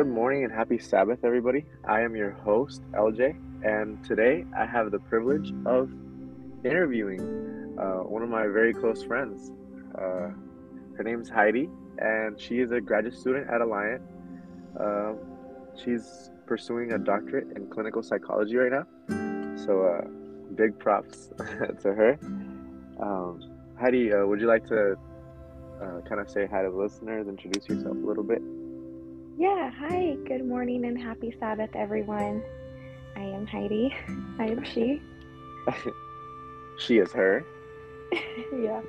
[0.00, 1.66] Good morning and happy Sabbath, everybody.
[1.86, 5.90] I am your host, LJ, and today I have the privilege of
[6.64, 7.20] interviewing
[7.78, 9.52] uh, one of my very close friends.
[9.94, 10.30] Uh,
[10.96, 11.68] her name's Heidy,
[11.98, 14.00] and she is a graduate student at Alliant.
[14.80, 15.18] Um,
[15.76, 18.86] she's pursuing a doctorate in clinical psychology right now.
[19.66, 20.08] So, uh,
[20.54, 21.28] big props
[21.82, 22.18] to her.
[23.02, 23.38] Um,
[23.78, 24.96] Heidy, uh, would you like to
[25.82, 28.40] uh, kind of say hi to the listeners, introduce yourself a little bit?
[29.40, 32.42] Yeah, hi, good morning and happy Sabbath, everyone.
[33.16, 33.90] I am Heidy.
[34.38, 35.00] I am she.
[36.78, 37.42] she is her.
[38.52, 38.82] yeah.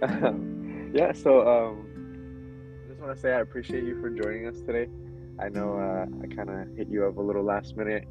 [0.00, 4.60] Um, yeah, so um, I just want to say I appreciate you for joining us
[4.60, 4.88] today.
[5.40, 8.06] I know uh, I kind of hit you up a little last minute,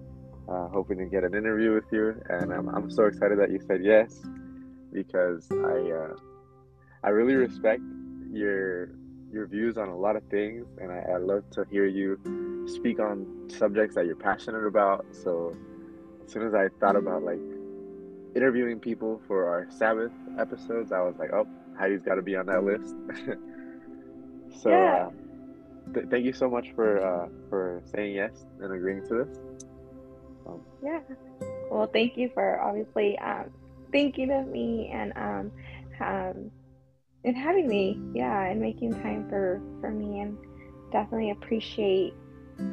[0.49, 3.61] uh, hoping to get an interview with you, and I'm, I'm so excited that you
[3.65, 4.19] said yes
[4.91, 6.15] because I uh,
[7.05, 7.83] I really respect
[8.33, 8.89] your
[9.31, 12.19] your views on a lot of things, and I, I love to hear you
[12.67, 15.05] speak on subjects that you're passionate about.
[15.11, 15.55] So
[16.25, 17.39] as soon as I thought about like
[18.35, 22.45] interviewing people for our Sabbath episodes, I was like, oh, Heidy's got to be on
[22.47, 22.95] that list.
[24.61, 25.07] so yeah.
[25.07, 29.37] uh, th- thank you so much for uh, for saying yes and agreeing to this.
[30.47, 31.01] Um, yeah.
[31.69, 33.51] Well, thank you for obviously um,
[33.91, 35.51] thinking of me and um,
[36.01, 36.51] um,
[37.23, 40.37] and having me, yeah, and making time for for me, and
[40.91, 42.13] definitely appreciate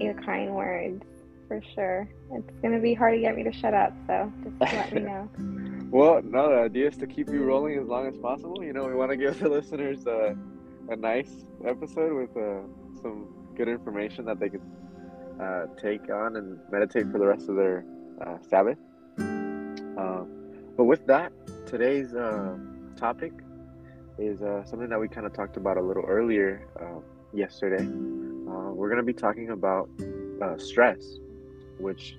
[0.00, 1.04] your kind words
[1.48, 2.08] for sure.
[2.32, 5.28] It's gonna be hard to get me to shut up, so just let me know.
[5.90, 8.62] well, no, the idea is to keep you rolling as long as possible.
[8.62, 10.34] You know, we want to give the listeners uh,
[10.88, 12.62] a nice episode with uh,
[13.02, 14.60] some good information that they can
[15.40, 17.84] uh, take on and meditate for the rest of their
[18.24, 18.78] uh, Sabbath.
[19.18, 20.24] Uh,
[20.76, 21.32] but with that,
[21.66, 22.56] today's uh,
[22.96, 23.32] topic
[24.18, 27.00] is uh, something that we kind of talked about a little earlier uh,
[27.32, 27.84] yesterday.
[27.84, 29.88] Uh, we're going to be talking about
[30.42, 31.18] uh, stress,
[31.78, 32.16] which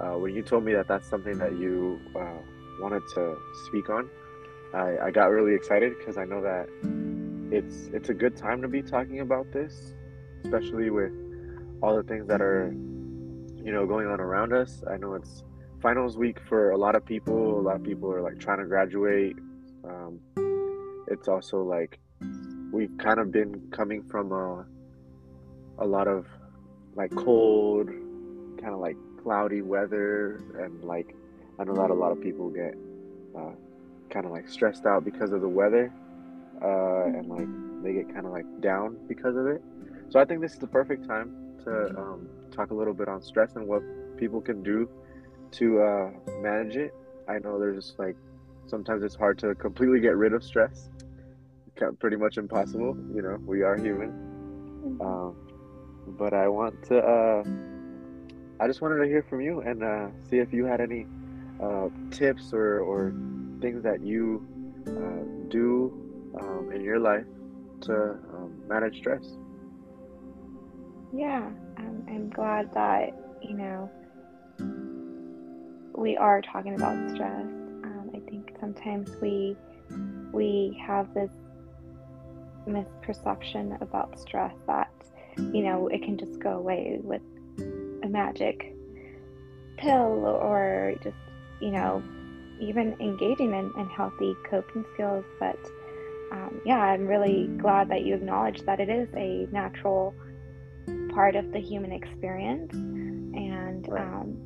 [0.00, 2.38] uh, when you told me that that's something that you uh,
[2.80, 3.36] wanted to
[3.66, 4.08] speak on,
[4.74, 6.68] I, I got really excited because I know that
[7.50, 9.94] it's it's a good time to be talking about this,
[10.44, 11.12] especially with
[11.82, 12.72] all the things that are
[13.62, 14.82] you know going on around us.
[14.90, 15.44] I know it's
[15.80, 17.58] finals week for a lot of people.
[17.58, 19.36] A lot of people are like trying to graduate.
[19.84, 20.20] Um,
[21.12, 21.98] it's also like
[22.72, 24.64] we've kind of been coming from a
[25.78, 26.26] a lot of
[26.94, 31.14] like cold, kind of like cloudy weather, and like
[31.58, 32.74] I know that a lot of people get
[33.36, 33.52] uh,
[34.10, 35.92] kind of like stressed out because of the weather,
[36.62, 39.62] uh, and like they get kind of like down because of it.
[40.10, 43.22] So I think this is the perfect time to um, talk a little bit on
[43.22, 43.82] stress and what
[44.16, 44.88] people can do
[45.52, 46.94] to uh, manage it.
[47.28, 48.16] I know there's like
[48.66, 50.88] sometimes it's hard to completely get rid of stress.
[51.98, 52.96] Pretty much impossible.
[53.14, 54.10] You know, we are human.
[54.84, 55.00] Mm-hmm.
[55.00, 55.36] Um,
[56.18, 56.98] but I want to.
[56.98, 57.42] Uh,
[58.60, 61.06] I just wanted to hear from you and uh, see if you had any
[61.62, 63.12] uh, tips or, or
[63.60, 64.46] things that you
[64.86, 65.92] uh, do
[66.40, 67.26] um, in your life
[67.82, 67.94] to
[68.34, 69.24] um, manage stress.
[71.12, 73.10] Yeah, um, I'm glad that
[73.42, 73.90] you know
[75.96, 77.46] we are talking about stress
[78.14, 79.56] I think sometimes we
[80.32, 81.30] we have this
[82.66, 84.90] misperception about stress that
[85.36, 87.22] you know it can just go away with
[88.04, 88.74] a magic
[89.78, 91.16] pill or just
[91.60, 92.02] you know
[92.60, 95.58] even engaging in, in healthy coping skills but
[96.32, 100.14] um, yeah i'm really glad that you acknowledge that it is a natural
[101.14, 104.02] part of the human experience and right.
[104.02, 104.36] um,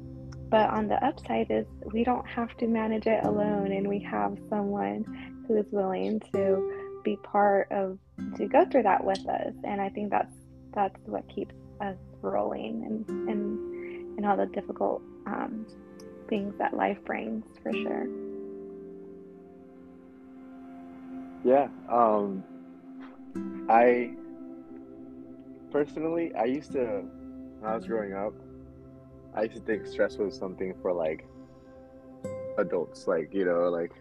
[0.48, 4.36] but on the upside is we don't have to manage it alone and we have
[4.48, 5.04] someone
[5.46, 7.98] who is willing to be part of
[8.36, 9.54] to go through that with us.
[9.64, 10.34] And I think that's
[10.74, 15.66] that's what keeps us rolling and and and all the difficult um,
[16.28, 18.06] things that life brings for sure.
[21.44, 21.68] Yeah.
[21.88, 22.42] Um
[23.68, 24.14] I
[25.70, 27.04] personally I used to
[27.60, 28.34] when I was growing up
[29.34, 31.26] I used to think stress was something for like
[32.58, 33.92] adults, like you know, like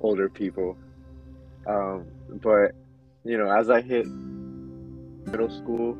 [0.00, 0.76] older people.
[1.68, 2.06] Um,
[2.42, 2.72] but
[3.24, 5.96] you know, as I hit middle school,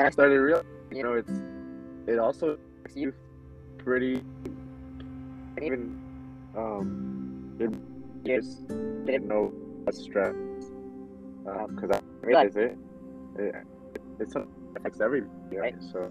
[0.00, 0.62] I started real.
[0.90, 1.30] You know, it's
[2.06, 3.14] it also makes you
[3.78, 4.22] pretty
[5.62, 5.98] even
[6.56, 7.70] um it
[8.26, 8.66] just
[9.06, 9.52] didn't know
[9.90, 10.34] stress
[11.44, 12.76] because um, I realized it,
[13.38, 13.54] it
[14.18, 14.34] it
[14.76, 15.74] affects everybody, right?
[15.92, 16.10] So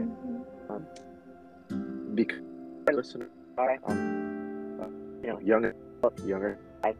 [0.00, 0.72] Mm-hmm.
[0.72, 2.40] Um, because
[2.92, 3.28] listener,
[3.58, 4.86] um, uh,
[5.22, 5.74] you know, younger,
[6.24, 6.94] younger, I,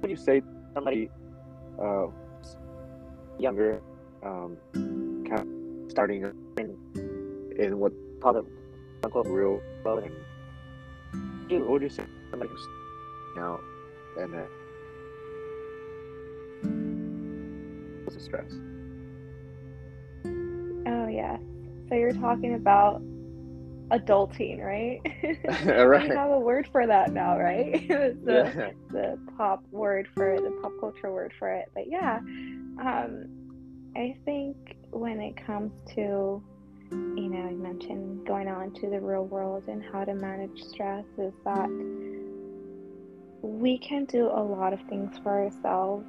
[0.00, 0.42] would you say
[0.74, 1.10] somebody
[1.80, 2.06] uh,
[3.38, 3.80] younger,
[4.22, 6.76] um, kind of starting in,
[7.58, 8.46] in what called
[9.04, 10.14] unquote real world and
[11.62, 12.04] what would you say
[12.36, 12.50] like
[13.38, 13.60] out
[14.18, 14.42] and uh,
[18.18, 18.52] stress?
[20.86, 21.38] Oh yeah.
[21.88, 23.00] So you're talking about
[23.90, 25.00] adulting right?
[25.86, 26.08] Right.
[26.08, 27.86] We have a word for that now right?
[27.88, 28.70] The, yeah.
[28.90, 31.70] the pop word for it, the pop culture word for it.
[31.74, 32.18] But yeah
[32.78, 33.26] um
[33.96, 36.42] i think when it comes to
[36.90, 41.04] you know, I mentioned going out into the real world and how to manage stress
[41.18, 41.68] is that
[43.42, 46.06] we can do a lot of things for ourselves,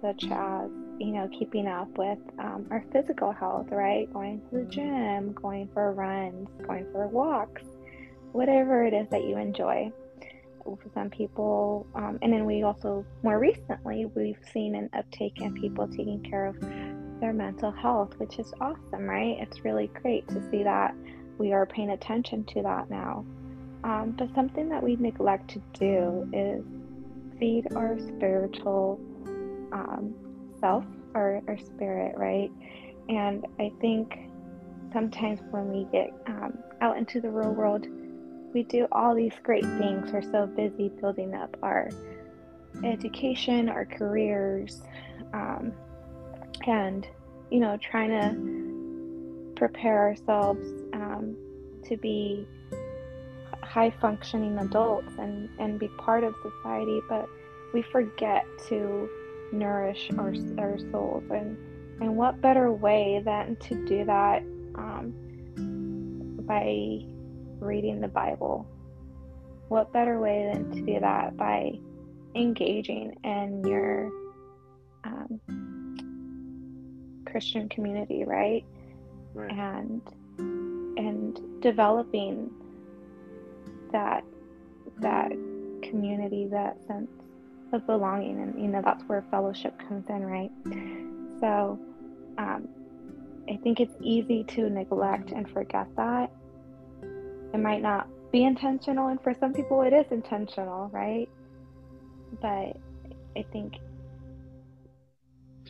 [0.00, 0.70] such as,
[1.00, 4.12] you know, keeping up with um, our physical health, right?
[4.12, 7.62] Going to the gym, going for runs, going for walks,
[8.32, 9.90] whatever it is that you enjoy.
[10.62, 15.54] For some people, um, and then we also, more recently, we've seen an uptake in
[15.54, 16.60] people taking care of
[17.18, 19.38] their mental health, which is awesome, right?
[19.40, 20.94] It's really great to see that
[21.38, 23.24] we are paying attention to that now.
[23.82, 26.62] Um, but something that we neglect to do is
[27.40, 29.00] feed our spiritual
[29.72, 30.14] um,
[30.60, 30.84] self,
[31.14, 32.50] our, our spirit, right?
[33.08, 34.18] And I think
[34.92, 37.86] sometimes when we get um, out into the real world,
[38.52, 40.12] we do all these great things.
[40.12, 41.88] We're so busy building up our
[42.84, 44.82] education, our careers,
[45.32, 45.72] um,
[46.66, 47.06] and
[47.50, 51.36] you know trying to prepare ourselves um,
[51.84, 52.46] to be
[53.62, 57.28] high functioning adults and and be part of society but
[57.72, 59.08] we forget to
[59.52, 61.24] nourish our, our souls.
[61.30, 61.56] And
[62.00, 64.42] and what better way than to do that
[64.74, 65.12] um,
[66.46, 67.04] by
[67.58, 68.66] reading the bible?
[69.68, 71.78] What better way than to do that by
[72.34, 74.10] engaging in your
[75.04, 75.40] um,
[77.26, 78.64] Christian community, right?
[79.34, 79.52] right.
[79.52, 80.02] And
[80.96, 82.50] and developing
[83.92, 84.24] that
[85.00, 85.30] that
[85.82, 87.10] community, that sense
[87.72, 90.50] of belonging, and you know that's where fellowship comes in, right?
[91.40, 91.78] So,
[92.38, 92.68] um,
[93.48, 96.30] I think it's easy to neglect and forget that.
[97.52, 101.28] It might not be intentional, and for some people, it is intentional, right?
[102.40, 102.76] But
[103.36, 103.74] I think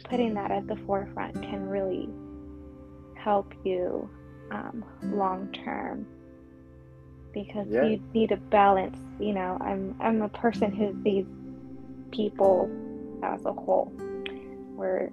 [0.04, 2.08] putting that at the forefront can really
[3.14, 4.08] help you
[4.50, 6.06] um, long term
[7.32, 7.84] because Yeah.
[7.84, 11.24] you need a balance you know i'm i'm a person who sees
[12.10, 12.70] people
[13.22, 13.86] as a whole
[14.76, 15.10] where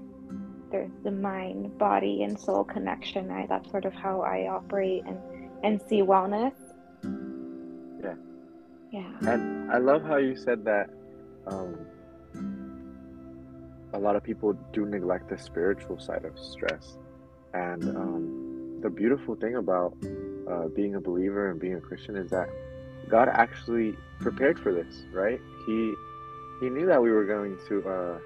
[0.72, 5.18] there's the mind body and soul connection right that's sort of how i operate and
[5.64, 6.54] and see wellness
[8.04, 8.16] Yeah.
[8.92, 10.90] yeah And I love how you said that
[11.48, 11.76] um,
[13.94, 16.98] a lot of people do neglect the spiritual side of stress.
[17.54, 19.94] And um, the beautiful thing about
[20.50, 22.48] uh, being a believer and being a Christian is that
[23.10, 25.40] God actually prepared for this, right?
[25.66, 25.94] He
[26.60, 28.20] He knew that we were going to uh,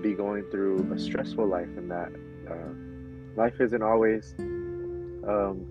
[0.00, 2.12] be going through a stressful life, and that
[2.50, 2.72] uh,
[3.36, 5.64] life isn't always um,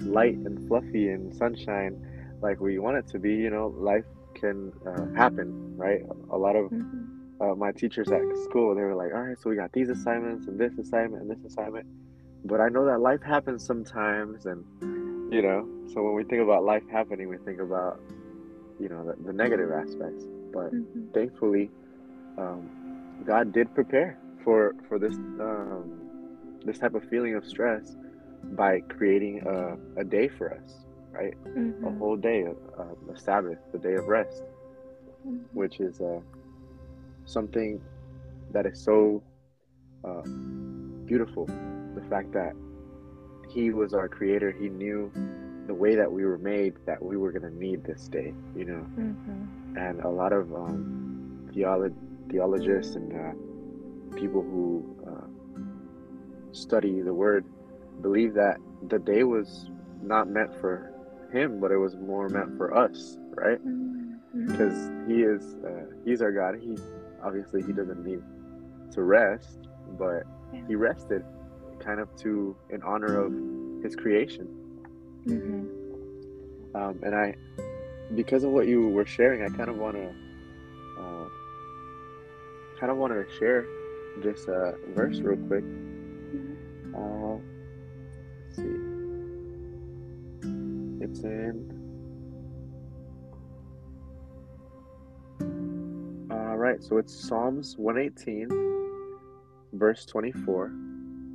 [0.00, 1.96] light and fluffy and sunshine
[2.42, 3.34] like we want it to be.
[3.34, 4.04] You know, life
[4.34, 6.02] can uh, happen, right?
[6.30, 7.06] A lot of Mhm.
[7.40, 10.46] uh, my teachers at school, they were like, all right, so we got these assignments
[10.46, 11.86] and this assignment and this assignment.
[12.44, 14.44] But I know that life happens sometimes.
[14.44, 14.64] And,
[15.32, 17.98] you know, so when we think about life happening, we think about,
[18.78, 20.26] you know, the, the negative aspects.
[20.52, 21.14] But Mhm.
[21.14, 21.70] thankfully,
[22.38, 22.68] um,
[23.24, 25.90] God did prepare for, for this, um,
[26.64, 27.96] this type of feeling of stress
[28.52, 31.34] by creating a, a day for us, right?
[31.84, 31.98] A Mhm.
[31.98, 32.44] whole day,
[32.78, 34.42] uh, the Sabbath, the day of rest
[35.26, 35.44] Mhm.
[35.52, 36.20] which is uh,
[37.26, 37.80] something
[38.52, 39.22] that is so
[40.04, 40.22] uh,
[41.06, 41.46] beautiful.
[41.94, 42.54] The fact that
[43.52, 45.10] He was our creator, He knew
[45.70, 48.64] the way that we were made, that we were going to need this day, you
[48.64, 48.84] know.
[48.98, 49.76] Mhm.
[49.76, 51.94] And a lot of um, theolo-
[52.28, 53.32] theologists and uh,
[54.16, 54.64] people who
[55.06, 55.28] uh,
[56.50, 57.44] study the Word
[58.02, 58.56] believe that
[58.88, 59.70] the day was
[60.02, 60.92] not meant for
[61.32, 63.60] Him, but it was more meant for us, right?
[64.48, 66.76] Because he is uh, he's our god he
[67.22, 68.22] obviously he doesn't need
[68.94, 69.58] to rest
[69.98, 70.22] but
[70.52, 70.60] Yeah.
[70.68, 71.22] he rested
[71.80, 73.32] kind of to in honor of
[73.84, 74.46] his creation
[75.26, 75.66] Mhm.
[76.74, 77.34] um, and i
[78.14, 80.06] because of what you were sharing i kind of want to
[81.00, 81.28] uh,
[82.78, 83.64] kind of want to share
[84.22, 85.64] this uh, verse real quick
[86.96, 87.36] uh,
[88.44, 88.78] let's see
[91.04, 91.76] it's in
[96.30, 98.48] all right so it's psalms 118
[99.74, 100.72] verse 24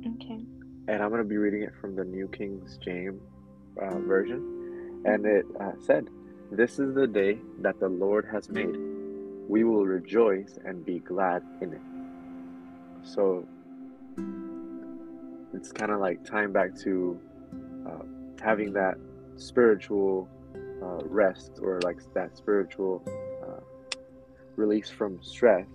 [0.06, 0.40] Okay.
[0.88, 3.20] and I'm going to be reading it from the New King's James
[3.80, 5.02] uh, version.
[5.04, 6.08] And it uh, said,
[6.50, 8.76] This is the day that the Lord has made.
[9.48, 11.80] We will rejoice and be glad in it.
[13.06, 13.46] So
[15.54, 17.20] it's kind of like tying back to
[17.86, 18.02] uh,
[18.42, 18.96] having that
[19.36, 20.28] spiritual
[20.82, 23.02] uh, rest or like that spiritual
[23.42, 23.96] uh,
[24.56, 25.66] release from stress.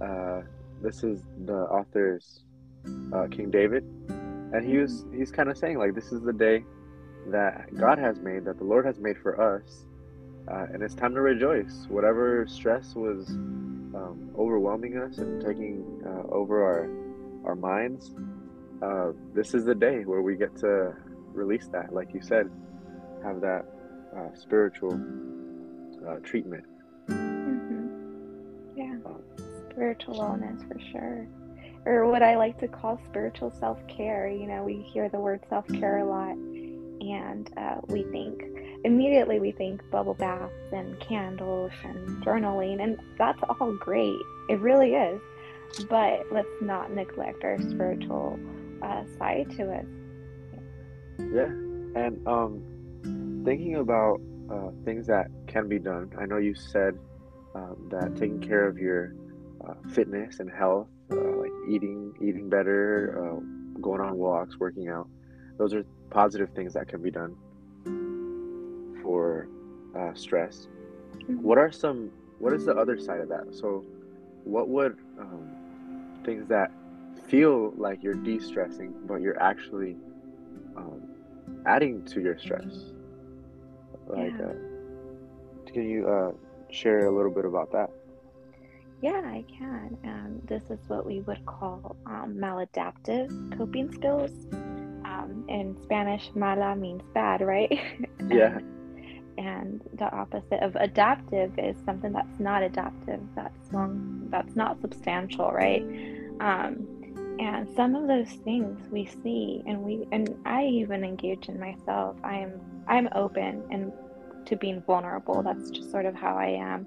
[0.00, 0.42] Uh,
[0.82, 2.44] this is the author's
[3.30, 3.84] King David,
[4.52, 6.64] and he was he's kind of saying like this is the day
[7.30, 9.84] that God has made, that the Lord has made for us,
[10.50, 11.86] uh, and it's time to rejoice.
[11.88, 16.90] Whatever stress was um, overwhelming us and taking uh, over our
[17.44, 18.14] our minds,
[18.82, 20.94] uh, this is the day where we get to
[21.32, 22.50] release that, like you said,
[23.22, 23.64] have that
[24.16, 24.94] uh, spiritual
[26.06, 26.64] uh, treatment.
[27.08, 28.76] Mm-hmm.
[28.76, 29.22] Yeah, um,
[29.70, 31.26] spiritual wellness for sure
[31.88, 34.28] or what I like to call spiritual self care.
[34.28, 36.36] You know, we hear the word self care a lot,
[37.00, 38.44] and uh, we think
[38.84, 44.20] immediately we think bubble baths and candles and journaling, and that's all great.
[44.48, 45.20] It really is.
[45.88, 48.38] But let's not neglect our spiritual
[48.82, 49.86] uh, side to it.
[51.18, 51.50] Yeah,
[52.00, 56.10] and um, thinking about uh, things that can be done.
[56.18, 56.98] I know you said
[57.54, 59.14] um, that taking care of your
[59.66, 65.08] uh, fitness and health uh, like eating eating better, uh, going on walks, working out.
[65.58, 67.36] Those are positive things that can be done
[69.02, 69.48] for
[69.98, 70.68] uh, stress.
[71.16, 71.42] Mm-hmm.
[71.42, 72.10] What are some?
[72.38, 73.54] What is the other side of that?
[73.54, 73.84] So,
[74.44, 75.50] what would um,
[76.24, 76.70] things that
[77.26, 79.96] feel like you're de-stressing, but you're actually
[80.76, 81.02] um,
[81.66, 82.92] adding to your stress?
[84.06, 84.46] Like, yeah.
[84.46, 86.32] uh, can you uh,
[86.70, 87.90] share a little bit about that?
[89.00, 89.96] Yeah, I can.
[90.04, 94.32] Um, this is what we would call um, maladaptive coping skills.
[95.48, 97.72] In Spanish, mala means bad, right?
[98.28, 98.58] Yeah.
[99.38, 105.50] and the opposite of adaptive is something that's not adaptive, that's long, that's not substantial,
[105.50, 105.82] right?
[106.40, 106.86] Um,
[107.38, 112.16] and some of those things we see, and we, and I even engage in myself.
[112.24, 113.92] I am, I'm open and
[114.46, 115.42] to being vulnerable.
[115.42, 116.86] That's just sort of how I am.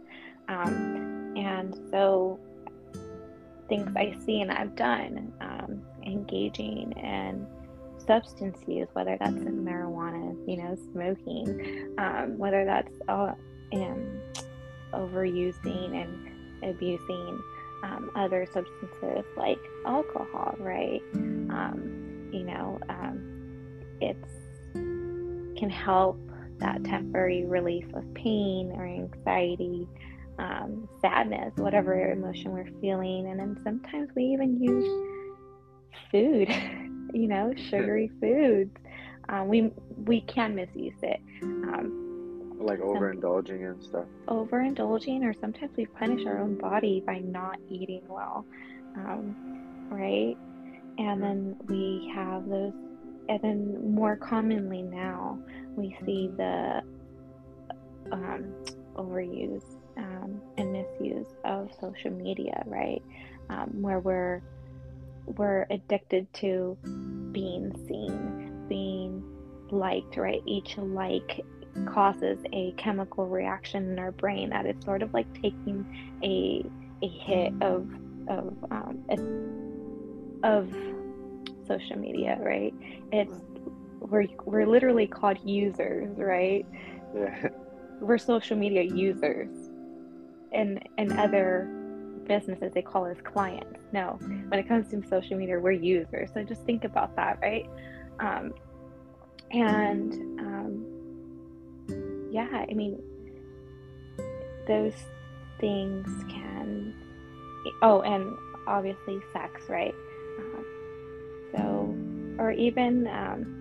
[0.49, 2.39] Um, and so,
[3.69, 7.47] things I see and I've done, um, engaging in
[8.05, 12.91] substance use, whether that's in marijuana, you know, smoking, um, whether that's
[13.71, 14.21] in
[14.93, 17.41] overusing and abusing
[17.83, 21.01] um, other substances like alcohol, right?
[21.13, 24.31] Um, you know, um, it's
[25.57, 26.19] can help
[26.59, 29.87] that temporary relief of pain or anxiety
[30.39, 33.27] um, sadness, whatever emotion we're feeling.
[33.27, 34.85] And then sometimes we even use
[36.11, 36.49] food,
[37.13, 38.75] you know, sugary foods.
[39.29, 39.71] Um, we
[40.05, 41.21] we can misuse it.
[41.41, 42.01] Um,
[42.59, 44.05] like overindulging and stuff.
[44.27, 48.45] Overindulging, or sometimes we punish our own body by not eating well,
[48.95, 49.35] um,
[49.89, 50.37] right?
[50.97, 52.73] And then we have those,
[53.29, 55.39] and then more commonly now
[55.75, 56.81] we see the
[58.11, 58.53] um,
[58.95, 59.63] overuse
[59.97, 63.01] um, and misuse of social media, right?
[63.49, 64.41] Um, where we're
[65.25, 66.77] we're addicted to
[67.31, 69.23] being seen, being
[69.71, 70.41] liked, right?
[70.45, 71.45] Each like
[71.85, 75.85] causes a chemical reaction in our brain that is sort of like taking
[76.23, 76.65] a
[77.03, 77.87] a hit of
[78.27, 80.73] of um, of
[81.67, 82.73] social media, right?
[83.11, 83.33] It's
[83.99, 86.65] we're we're literally called users, right?
[87.15, 87.49] Yeah.
[88.01, 89.69] We're social media users
[90.51, 91.69] and and other
[92.27, 93.79] businesses they call us clients.
[93.91, 96.29] No, when it comes to social media, we're users.
[96.33, 97.69] So just think about that, right?
[98.19, 98.53] Um,
[99.51, 103.01] and um, yeah, I mean,
[104.67, 104.93] those
[105.59, 106.93] things can.
[107.81, 108.35] Oh, and
[108.67, 109.93] obviously sex, right?
[110.39, 110.61] Uh,
[111.51, 111.95] so,
[112.39, 113.57] or even um,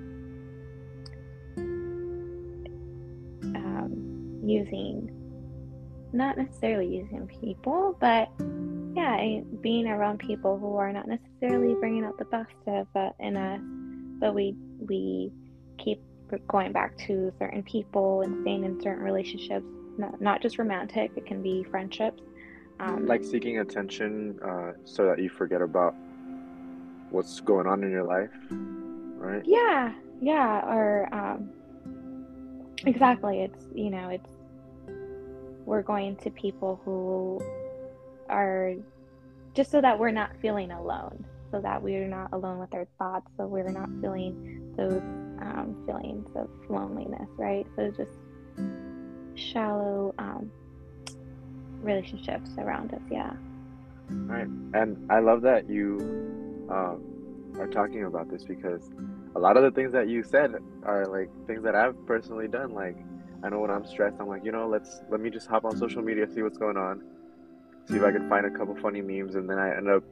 [3.56, 5.19] um, using
[6.12, 8.28] not necessarily using people, but
[8.94, 13.36] yeah, being around people who are not necessarily bringing out the best of uh, in
[13.36, 13.60] us,
[14.20, 15.30] but we we
[15.78, 16.00] keep
[16.48, 19.66] going back to certain people and staying in certain relationships,
[19.98, 21.10] not, not just romantic.
[21.16, 22.22] It can be friendships.
[22.78, 25.94] Um, like seeking attention uh, so that you forget about
[27.10, 28.30] what's going on in your life,
[29.18, 29.42] right?
[29.44, 31.50] Yeah, yeah, or um,
[32.86, 33.42] exactly.
[33.42, 34.30] It's you know, it's
[35.70, 37.40] we're going to people who
[38.28, 38.74] are
[39.54, 41.24] just so that we're not feeling alone.
[41.52, 45.00] so that we're not alone with our thoughts, so we're not feeling those
[45.40, 47.66] um, feelings of loneliness, right?
[47.76, 48.18] So just
[49.34, 50.50] shallow um,
[51.82, 53.32] relationships around us, yeah.
[54.08, 54.48] Right.
[54.74, 55.98] And I love that you
[56.68, 57.00] um,
[57.58, 58.90] are talking about this because
[59.36, 62.70] a lot of the things that you said are like things that I've personally done.
[62.74, 62.96] Like,
[63.42, 65.76] I know when I'm stressed, I'm like, you know, let's let me just hop on
[65.76, 67.02] social media, see what's going on,
[67.88, 70.04] see if I can find a couple funny memes, and then I end up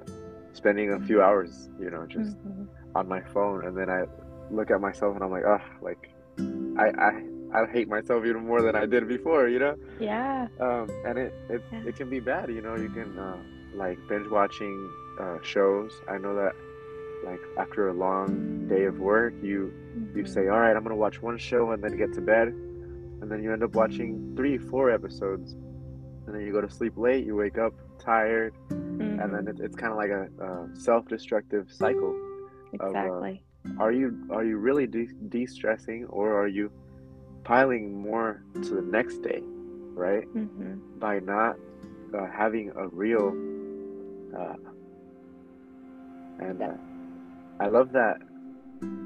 [0.53, 2.65] spending a few hours, you know, just mm-hmm.
[2.97, 4.05] on my phone, and then I
[4.51, 6.11] look at myself and I'm like, oh, like
[6.79, 9.77] I I I hate myself even more than I did before, you know?
[9.99, 10.49] Yeah.
[10.61, 11.85] Um, and it it, yeah.
[11.87, 12.77] it can be bad, you know.
[12.77, 13.37] You can uh,
[13.75, 15.93] like binge watching uh, shows.
[16.09, 16.55] I know that
[17.25, 20.19] like after a long day of work, you mm-hmm.
[20.19, 22.55] you say, all right, I'm gonna watch one show and then get to bed,
[23.21, 25.53] and then you end up watching three, four episodes,
[26.27, 27.25] and then you go to sleep late.
[27.25, 29.21] You wake up tired, mm-hmm.
[29.21, 29.49] and then mm-hmm.
[29.49, 32.17] it, it's kind of like a, a, self-destructive cycle.
[32.73, 33.43] Exactly.
[33.65, 36.71] Of, uh, are you are you really de- de-stressing or are you
[37.45, 39.43] piling more to the next day,
[39.95, 40.27] right?
[40.35, 40.99] Mm-hmm.
[40.99, 41.57] By not
[42.15, 43.29] uh, having a real
[44.37, 44.55] uh,
[46.41, 46.73] and uh,
[47.61, 48.19] I love that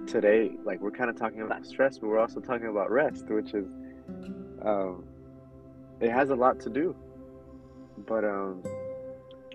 [0.06, 3.54] today, like we're kind of talking about stress, but we're also talking about rest, which
[3.54, 3.66] is,
[4.62, 5.04] um,
[6.00, 6.94] it has a lot to do.
[8.06, 8.62] But um,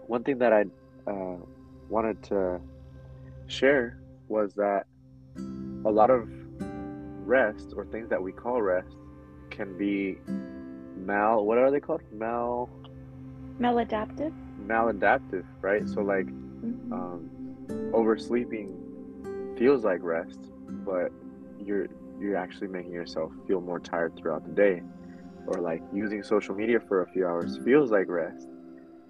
[0.06, 0.66] one thing that I
[1.10, 1.38] uh,
[1.90, 2.60] wanted to
[3.48, 4.86] share was that
[5.86, 6.28] a lot of
[7.26, 8.96] rest or things that we call rest
[9.50, 10.18] can be
[10.96, 11.46] mal.
[11.46, 12.02] What are they called?
[12.12, 12.70] Mal.
[13.60, 14.34] Maladaptive.
[14.66, 15.88] Maladaptive, right?
[15.88, 16.94] So like, mm-hmm.
[16.94, 17.30] um,
[17.94, 20.40] oversleeping feels like rest,
[20.86, 21.12] but
[21.60, 21.88] you're
[22.20, 24.82] you're actually making yourself feel more tired throughout the day.
[25.48, 28.48] Or like using social media for a few hours feels like rest,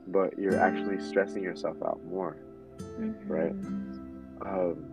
[0.07, 2.37] but you're actually stressing yourself out more.
[2.79, 3.31] Mm-hmm.
[3.31, 3.51] Right?
[4.45, 4.85] Um,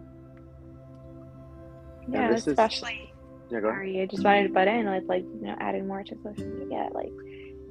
[2.08, 2.92] yeah, especially.
[2.92, 3.78] Is, yeah, go ahead.
[3.78, 6.46] Sorry, I just wanted to butt in with like you know adding more to social
[6.46, 6.88] media.
[6.94, 7.12] Like,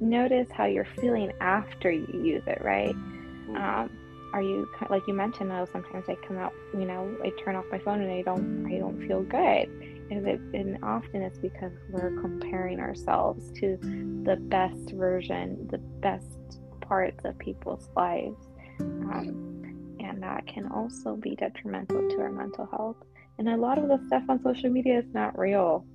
[0.00, 2.94] notice how you're feeling after you use it, right?
[2.94, 3.56] Mm-hmm.
[3.56, 3.90] Um,
[4.34, 7.64] are you like you mentioned though sometimes i come out you know i turn off
[7.70, 9.68] my phone and i don't i don't feel good.
[10.10, 13.78] And, it, and often it's because we're comparing ourselves to
[14.24, 18.36] the best version the best parts of people's lives.
[18.80, 22.96] Um, and that can also be detrimental to our mental health.
[23.38, 25.86] And a lot of the stuff on social media is not real.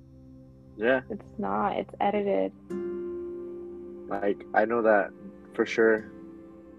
[0.76, 1.02] Yeah.
[1.08, 2.52] It's not it's edited.
[4.08, 5.10] Like i know that
[5.54, 6.10] for sure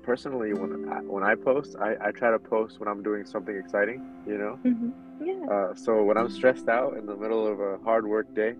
[0.03, 3.55] personally when I, when I post, I, I try to post when I'm doing something
[3.55, 4.59] exciting, you know.
[4.65, 5.25] Mm-hmm.
[5.25, 5.45] Yeah.
[5.51, 8.55] Uh, so when I'm stressed out in the middle of a hard work day,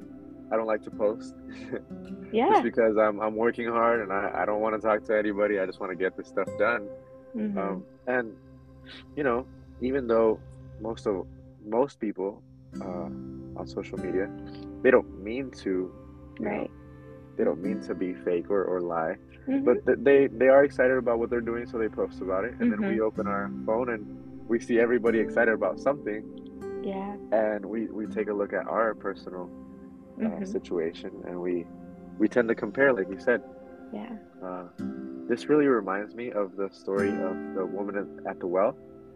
[0.51, 1.34] I don't like to post.
[2.32, 2.49] yeah.
[2.49, 5.60] Just because I'm I'm working hard and I, I don't want to talk to anybody.
[5.60, 6.88] I just want to get this stuff done.
[7.36, 7.58] Mm-hmm.
[7.58, 8.36] Um, and
[9.15, 9.45] you know,
[9.82, 10.39] even though
[10.82, 11.25] most of
[11.65, 12.43] most people
[12.82, 13.10] uh,
[13.56, 14.30] on social media,
[14.82, 15.91] they don't mean to,
[16.39, 16.62] right.
[16.62, 16.69] Know,
[17.38, 19.15] they don't mean to be fake or, or lie
[19.47, 19.63] mm-hmm.
[19.63, 22.54] but th- they they are excited about what they're doing so they post about it
[22.60, 22.82] and mm-hmm.
[22.82, 23.06] then we mm-hmm.
[23.06, 24.06] open our phone and
[24.47, 26.23] we see everybody excited about something
[26.84, 29.49] yeah and we we take a look at our personal
[30.19, 30.45] uh, mm-hmm.
[30.45, 31.65] situation and we
[32.17, 33.41] we tend to compare like you said
[33.93, 34.10] yeah
[34.43, 34.63] uh,
[35.27, 38.75] this really reminds me of the story of the woman at the well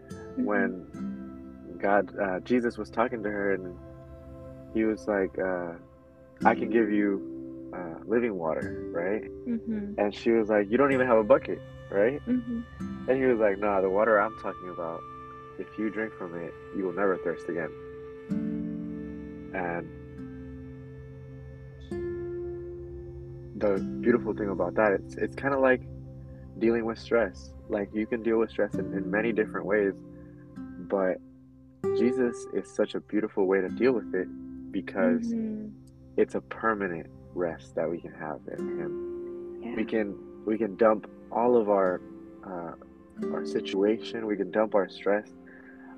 [0.10, 0.44] mm-hmm.
[0.44, 3.76] when god uh, jesus was talking to her and
[4.74, 5.74] he was like uh,
[6.46, 7.35] i can give you
[7.74, 9.24] uh, living water, right?
[9.48, 10.00] Mm-hmm.
[10.00, 12.62] And she was like, "You don't even have a bucket, right?" Mm-hmm.
[13.10, 15.02] And he was like, "Nah, the water I'm talking about,
[15.60, 17.70] if you drink from it, you will never thirst again."
[19.54, 19.88] And
[23.58, 25.82] the beautiful thing about that, it's it's kind of like
[26.60, 27.52] dealing with stress.
[27.70, 29.94] Like you can deal with stress in, in many different ways,
[30.90, 31.18] but
[31.98, 34.28] Jesus is such a beautiful way to deal with it
[34.72, 35.68] because mm-hmm.
[36.18, 39.62] it's a permanent rest that we can have in Him.
[39.62, 39.76] Yeah.
[39.76, 42.02] We can we can dump all of our
[42.46, 42.74] uh,
[43.32, 44.26] our situation.
[44.26, 45.30] We can dump our stress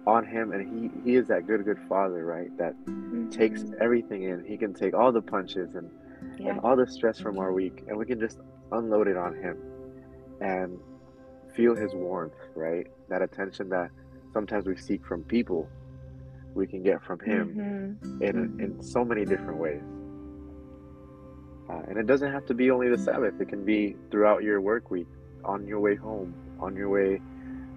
[0.06, 0.62] on Him, and
[1.06, 2.56] He He is that good good Father, right?
[2.58, 3.30] That mm-hmm.
[3.30, 4.44] takes everything in.
[4.44, 5.90] He can take all the punches and
[6.40, 6.50] yeah.
[6.50, 8.40] and all the stress from our week, and we can just
[8.72, 9.58] unload it on Him
[10.42, 10.80] and
[11.56, 12.88] feel His warmth, right?
[13.10, 13.92] That attention that
[14.34, 15.70] sometimes we seek from people,
[16.54, 18.24] we can get from Him mm-hmm.
[18.24, 19.84] in in so many different ways.
[21.70, 24.62] Uh, and it doesn't have to be only the Sabbath, it can be throughout your
[24.62, 25.08] work week,
[25.44, 27.20] on your way home, on your way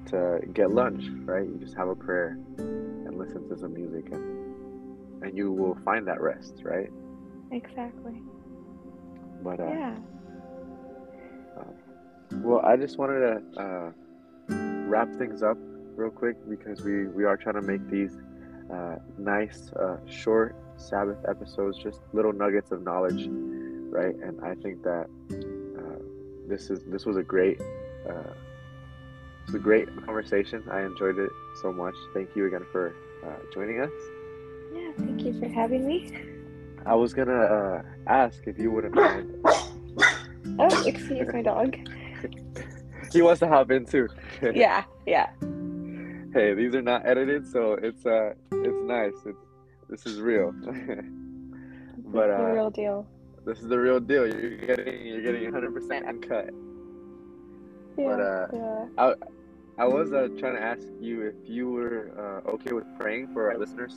[0.06, 1.46] to get lunch, right?
[1.46, 6.06] You just have a prayer and listen to some music, and, and you will find
[6.06, 6.90] that rest, right?
[7.50, 8.22] Exactly.
[9.42, 9.96] But, uh, yeah.
[11.58, 11.64] Uh,
[12.36, 13.92] well, I just wanted to uh,
[14.88, 15.58] wrap things up
[15.96, 18.16] real quick because we we are trying to make these
[18.72, 23.28] uh, nice, uh, short Sabbath episodes, just little nuggets of knowledge,
[23.90, 24.14] right?
[24.14, 25.98] And I think that uh,
[26.48, 27.60] this is this was a great.
[28.08, 28.32] Uh,
[29.44, 30.62] it's a great conversation.
[30.70, 31.94] I enjoyed it so much.
[32.14, 32.94] Thank you again for
[33.26, 33.90] uh, joining us.
[34.72, 36.12] Yeah, thank you for having me.
[36.86, 39.34] I was gonna uh, ask if you wouldn't mind.
[40.58, 41.76] Oh, excuse my dog.
[43.12, 44.08] he wants to hop in too.
[44.54, 45.28] yeah, yeah.
[46.32, 49.12] Hey, these are not edited, so it's uh, it's nice.
[49.26, 49.38] It's
[49.88, 50.52] this is real.
[52.04, 53.06] but the uh, real deal.
[53.50, 54.26] This is the real deal.
[54.28, 56.50] You're getting you're getting 100% uncut.
[57.98, 58.86] Yeah, but, uh, yeah.
[58.96, 59.14] I
[59.82, 63.50] I was uh, trying to ask you if you were uh, okay with praying for
[63.50, 63.96] our listeners.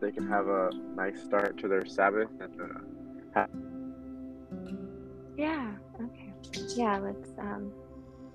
[0.00, 2.60] They can have a nice start to their Sabbath and
[3.36, 3.46] uh,
[5.36, 6.32] Yeah, okay.
[6.74, 7.70] Yeah, let's um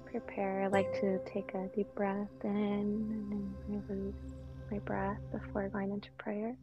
[0.05, 0.63] prepare.
[0.63, 4.35] I like to take a deep breath in and then release
[4.69, 6.55] my breath before going into prayer.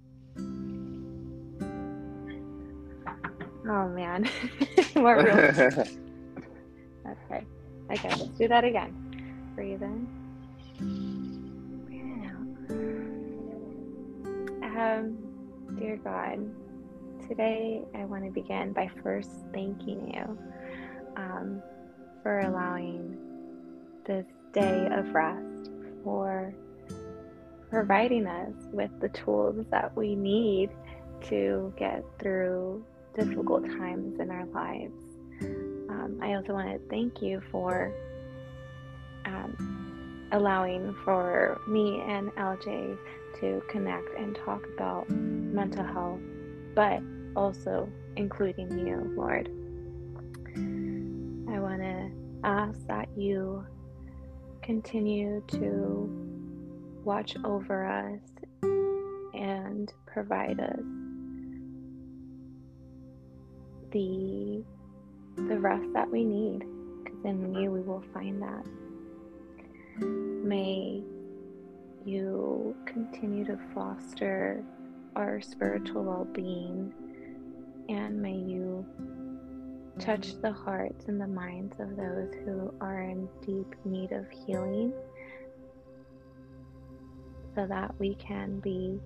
[3.68, 4.28] Oh man.
[4.96, 5.34] More real.
[5.34, 5.90] Okay.
[7.90, 9.52] Okay, let's do that again.
[9.54, 10.08] Breathe in.
[11.86, 12.46] Breathe out.
[14.78, 15.18] Um,
[15.78, 16.38] dear God,
[17.28, 20.38] today I want to begin by first thanking you
[21.16, 21.60] um,
[22.22, 23.18] for allowing
[24.06, 25.70] this day of rest,
[26.04, 26.54] for
[27.68, 30.70] providing us with the tools that we need
[31.24, 32.82] to get through
[33.18, 34.94] difficult times in our lives.
[35.90, 37.92] Um, I also want to thank you for
[39.24, 42.96] um, allowing for me and LJ
[43.40, 46.20] to connect and talk about mental health,
[46.74, 47.00] but
[47.34, 49.48] also including you, Lord.
[51.52, 52.10] I want to
[52.44, 53.64] ask that you
[54.62, 58.20] continue to watch over us
[59.34, 60.97] and provide us
[63.90, 64.62] the
[65.36, 66.64] the rest that we need
[67.02, 68.64] because in you we will find that.
[70.00, 71.02] May
[72.04, 74.64] you continue to foster
[75.14, 76.92] our spiritual well-being
[77.88, 78.84] and may you
[79.98, 84.92] touch the hearts and the minds of those who are in deep need of healing
[87.54, 89.00] so that we can be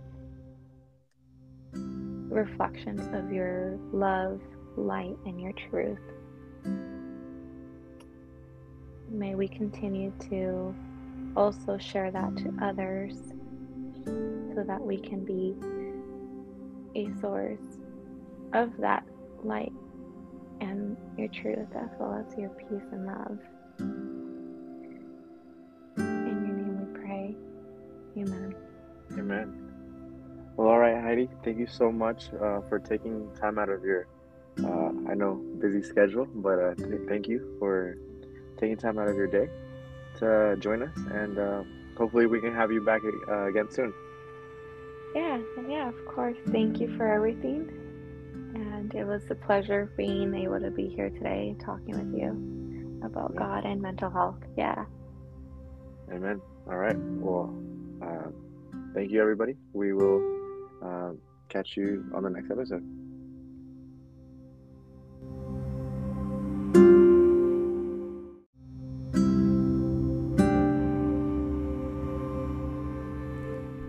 [2.28, 4.40] reflections of your love,
[4.76, 5.98] light, and your truth.
[9.10, 10.74] May we continue to
[11.36, 13.14] also share that to others
[14.04, 15.54] so that we can be
[16.94, 17.78] a source
[18.52, 19.04] of that
[19.42, 19.72] light
[20.60, 23.38] and your truth as well as your peace and love.
[25.98, 27.36] In your name we pray.
[28.18, 28.54] Amen.
[29.12, 29.72] Amen.
[30.56, 31.28] Well, all right, Heidy.
[31.44, 34.06] Thank you so much uh, for taking time out of your,
[34.64, 37.96] uh, I know, busy schedule, but uh, th- thank you for
[38.58, 39.48] taking time out of your day
[40.18, 41.62] to join us, and uh,
[41.96, 43.92] hopefully we can have you back uh, again soon.
[45.14, 46.36] Yeah, yeah, of course.
[46.50, 47.70] Thank you for everything.
[48.54, 53.32] And it was a pleasure being able to be here today talking with you about
[53.34, 53.40] Yeah.
[53.40, 54.38] God and mental health.
[54.56, 54.84] Yeah.
[56.12, 56.40] Amen.
[56.66, 56.96] All right.
[56.96, 57.54] Well,
[58.02, 58.30] uh,
[58.94, 59.56] thank you, everybody.
[59.72, 60.22] We will
[60.82, 61.12] uh,
[61.48, 62.82] catch you on the next episode.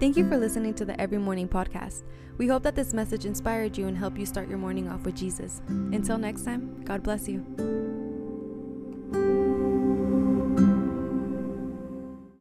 [0.03, 2.03] Thank you for listening to the Every Morning podcast.
[2.37, 5.15] We hope that this message inspired you and helped you start your morning off with
[5.15, 5.61] Jesus.
[5.69, 7.82] Until next time, God bless you.